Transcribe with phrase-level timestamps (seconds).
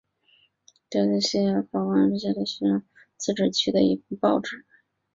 [0.89, 2.83] 加利西亚邮报是西班牙加利西亚
[3.17, 4.65] 自治区的一份报纸。